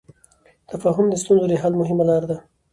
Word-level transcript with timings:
تفاهم 0.71 1.05
د 1.09 1.13
ستونزو 1.21 1.45
د 1.49 1.53
حل 1.61 1.73
مهمه 1.81 2.03
لار 2.09 2.23
ده. 2.29 2.37